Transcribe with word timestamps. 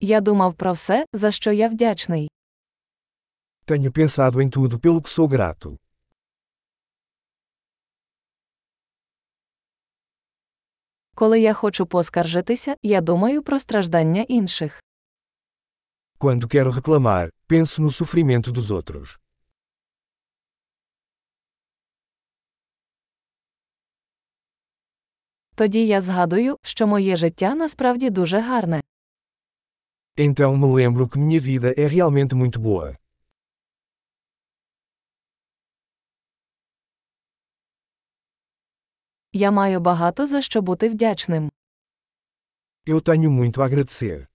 Я 0.00 0.20
думав 0.20 0.54
про 0.54 0.72
все, 0.72 1.06
за 1.12 1.30
що 1.30 1.52
я 1.52 1.68
вдячний. 1.68 2.30
Tenho 3.66 3.90
pensado 3.92 4.40
em 4.40 4.50
tudo 4.50 4.78
pelo 4.80 5.00
que 5.02 5.08
sou 5.08 5.28
grato. 5.28 5.76
Коли 11.14 11.40
я 11.40 11.52
хочу 11.54 11.86
поскаржитися, 11.86 12.76
я 12.82 13.00
думаю 13.00 13.42
про 13.42 13.58
страждання 13.58 14.22
інших. 14.22 14.82
Quando 16.18 16.46
quero 16.54 16.72
reclamar, 16.80 17.30
penso 17.48 17.82
no 17.82 17.90
sofrimento 17.90 18.52
dos 18.52 18.70
outros. 18.70 19.18
Тоді 25.54 25.86
я 25.86 26.00
згадую, 26.00 26.56
що 26.62 26.86
моє 26.86 27.16
життя 27.16 27.54
насправді 27.54 28.10
дуже 28.10 28.40
гарне. 28.40 28.80
Então 30.17 30.55
me 30.57 30.73
lembro 30.73 31.09
que 31.09 31.17
minha 31.17 31.39
vida 31.41 31.73
é 31.77 31.87
realmente 31.87 32.33
muito 32.35 32.57
boa. 32.59 32.97
Я 39.33 39.51
маю 39.51 39.79
багато 39.79 40.25
за 40.25 40.41
що 40.41 40.61
бути 40.61 40.89
вдячним. 40.89 41.51
Eu 42.87 43.01
tenho 43.01 43.29
muito 43.31 43.61
a 43.61 43.65
agradecer. 43.65 44.27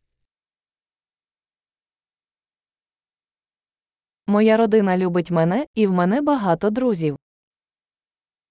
Моя 4.27 4.57
родина 4.57 4.99
любить 4.99 5.31
мене, 5.31 5.67
і 5.75 5.87
в 5.87 5.93
мене 5.93 6.23
багато 6.23 6.71
друзів. 6.71 7.17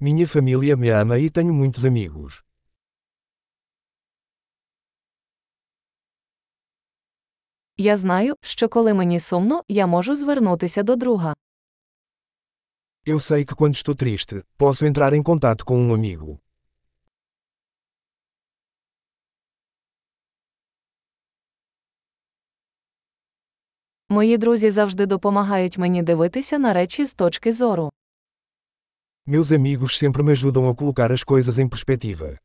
Minha 0.01 0.27
família 0.27 0.75
me 0.75 0.89
ama 1.01 1.19
e 1.19 1.29
tenho 1.29 1.53
muitos 1.53 1.83
amigos. 1.85 2.43
Я 7.77 7.97
знаю, 7.97 8.35
що 8.41 8.69
коли 8.69 8.93
мені 8.93 9.19
сумно, 9.19 9.63
я 9.67 9.87
можу 9.87 10.15
звернутися 10.15 10.83
до 10.83 10.95
друга. 10.95 11.33
Eu 13.05 13.19
sei 13.19 13.45
que 13.45 13.55
quando 13.55 13.75
estou 13.75 13.95
triste, 13.95 14.43
posso 14.57 14.85
entrar 14.85 15.13
em 15.13 15.23
contato 15.23 15.65
com 15.65 15.77
um 15.77 15.93
amigo. 15.93 16.37
Мої 24.09 24.37
друзі 24.37 24.69
завжди 24.69 25.05
допомагають 25.05 25.77
мені 25.77 26.03
дивитися 26.03 26.59
на 26.59 26.73
речі 26.73 27.05
з 27.05 27.13
точки 27.13 27.53
зору. 27.53 27.89
Meus 29.27 29.51
amigos 29.51 30.03
sempre 30.03 30.23
me 30.23 30.31
ajudam 30.31 30.65
a 30.67 30.75
colocar 30.75 31.11
as 31.11 31.23
coisas 31.23 31.59
em 31.59 31.69
perspectiva. 31.69 32.37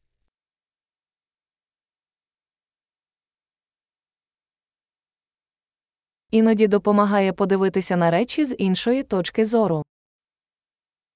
Іноді 6.32 6.68
допомагає 6.68 7.34
подивитися 7.34 7.98
на 7.98 8.12
речі 8.12 8.46
з 8.46 8.56
іншої 8.56 9.04
точки 9.04 9.46
зору. 9.46 9.84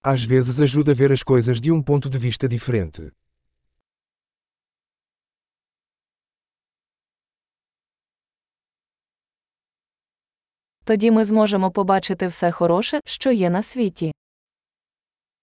Às 0.03 0.25
vezes 0.27 0.59
ajuda 0.59 0.91
a 0.91 0.95
ver 0.95 1.11
as 1.11 1.23
coisas 1.23 1.61
de 1.61 1.71
um 1.71 1.83
ponto 1.83 2.09
de 2.09 2.19
vista 2.19 2.47
diferente. 2.47 3.11
Тоді 10.83 11.11
ми 11.11 11.25
зможемо 11.25 11.71
побачити 11.71 12.27
все 12.27 12.51
хороше, 12.51 12.99
що 13.05 13.31
є 13.31 13.49
на 13.49 13.63
світі. 13.63 14.11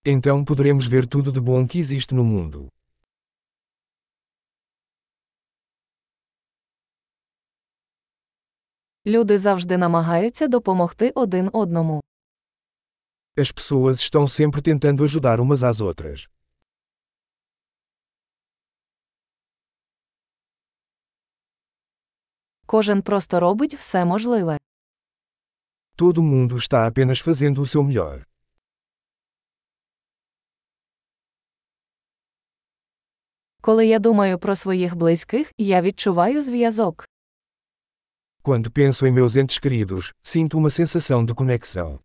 Então 0.04 0.44
poderemos 0.44 0.88
ver 0.88 1.06
tudo 1.06 1.30
de 1.32 1.40
bom 1.40 1.66
que 1.68 1.78
existe 1.78 2.14
no 2.14 2.24
mundo. 2.24 2.68
Люди 9.06 9.38
завжди 9.38 9.76
намагаються 9.78 10.46
допомогти 10.48 11.12
один 11.14 11.50
одному. 11.54 12.02
As 13.38 13.50
pessoas 13.50 13.98
estão 13.98 14.28
sempre 14.28 14.60
tentando 14.60 15.02
ajudar 15.04 15.40
umas 15.40 15.62
às 15.62 15.80
outras. 15.80 16.28
Кожен 22.66 23.02
просто 23.02 23.40
робить 23.40 23.74
все 23.76 24.04
можливе. 24.04 24.58
Todo 25.96 26.22
mundo 26.22 26.58
está 26.58 26.86
apenas 26.86 27.20
fazendo 27.20 27.62
o 27.62 27.66
seu 27.66 27.82
melhor. 27.82 28.26
Коли 33.62 33.86
я 33.86 33.98
думаю 33.98 34.38
про 34.38 34.56
своїх 34.56 34.96
близьких, 34.96 35.52
я 35.58 35.82
відчуваю 35.82 36.42
зв'язок. 36.42 37.09
Quando 38.41 38.71
penso 38.71 39.07
em 39.07 39.11
meus 39.11 39.35
entes 39.35 39.57
queridos, 39.59 40.13
sinto 40.23 40.57
uma 40.57 40.69
sensação 40.69 41.25
de 41.25 41.33
conexão. 41.33 41.99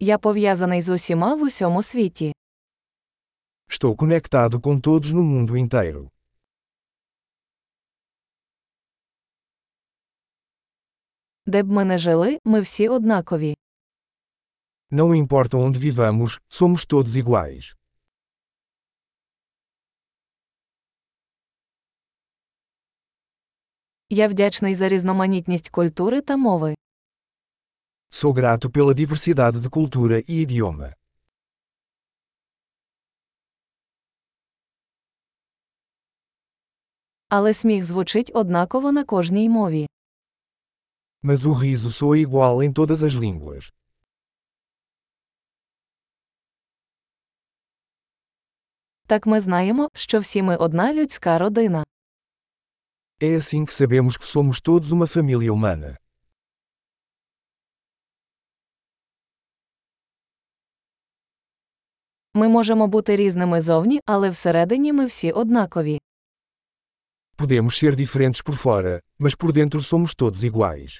Я 0.00 0.18
пов'язаний 0.18 0.82
з 0.82 0.88
усіма 0.88 1.34
в 1.34 1.42
усьому 1.42 1.82
світі. 1.82 2.32
Estou 3.68 3.96
conectado 3.96 4.60
com 4.60 4.80
todos 4.80 5.10
no 5.12 5.22
mundo 5.22 5.56
inteiro. 5.56 6.10
Де 11.46 11.62
б 11.62 11.70
ми 11.70 11.84
не 11.84 11.98
жили, 11.98 12.38
ми 12.44 12.60
всі 12.60 12.88
однакові. 12.88 13.56
Não 14.90 15.14
importa 15.14 15.56
onde 15.56 15.78
vivamos, 15.78 16.40
somos 16.48 16.86
todos 16.86 17.16
iguais. 17.16 17.74
Я 24.11 24.27
вдячний 24.27 24.75
за 24.75 24.89
різноманітність 24.89 25.69
культури 25.69 26.21
та 26.21 26.37
мови. 26.37 26.75
Sou 28.11 28.33
grato 28.33 28.69
pela 28.69 28.93
diversidade 28.93 29.59
de 29.59 29.69
cultura 29.69 30.17
e 30.19 30.45
idioma. 30.45 30.93
Але 37.29 37.53
сміх 37.53 37.83
звучить 37.83 38.31
однаково 38.33 38.91
на 38.91 39.03
кожній 39.03 39.49
мові. 39.49 39.87
Mas 41.23 41.45
o 41.45 41.53
riso 41.53 41.91
soa 41.91 42.17
igual 42.17 42.63
em 42.63 42.73
todas 42.73 43.03
as 43.03 43.13
línguas. 43.19 43.71
Так 49.07 49.25
ми 49.25 49.39
знаємо, 49.39 49.89
що 49.93 50.19
всі 50.19 50.41
ми 50.41 50.55
одна 50.57 50.93
людська 50.93 51.37
родина. 51.37 51.85
É 53.20 53.34
assim 53.36 53.64
que 53.64 53.74
sabemos 53.74 54.16
que 54.16 54.26
somos 54.26 54.60
todos 54.60 54.92
uma 54.92 55.06
família 55.06 55.52
humana. 55.52 55.98
Ми 62.36 62.48
можемо 62.48 62.86
бути 62.86 63.16
різними 63.16 63.60
зовні, 63.60 64.00
але 64.06 64.30
всередині 64.30 64.92
ми 64.92 65.06
всі 65.06 65.30
однакові. 65.32 66.00
Podemos 67.38 67.74
ser 67.82 67.96
diferentes 67.96 68.42
por 68.46 68.56
fora, 68.56 69.00
mas 69.18 69.34
por 69.40 69.52
dentro 69.52 69.80
somos 69.82 70.14
todos 70.14 70.44
iguais. 70.50 70.92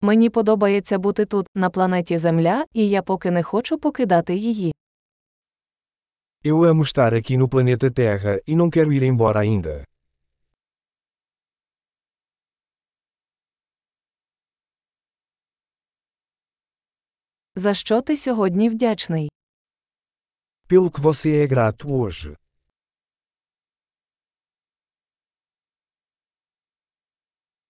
Мені 0.00 0.30
подобається 0.30 0.98
бути 0.98 1.24
тут, 1.24 1.46
на 1.54 1.70
планеті 1.70 2.18
Земля, 2.18 2.64
і 2.72 2.88
я 2.88 3.02
поки 3.02 3.30
не 3.30 3.42
хочу 3.42 3.78
покидати 3.78 4.34
її. 4.36 4.74
Eu 6.44 6.64
amo 6.70 6.82
estar 6.84 7.12
aqui 7.14 7.36
no 7.36 7.48
planeta 7.48 7.90
Terra 7.90 8.32
e 8.46 8.54
não 8.56 8.70
quero 8.70 8.92
ir 8.92 9.02
embora 9.02 9.40
ainda. 9.40 9.84
За 17.54 17.74
що 17.74 18.00
ти 18.00 18.16
сьогодні 18.16 18.70
вдячний? 18.70 19.30
Pelo 20.68 20.90
que 20.90 21.00
você 21.00 21.46
é 21.46 21.46
grato 21.46 21.88
hoje. 21.88 22.36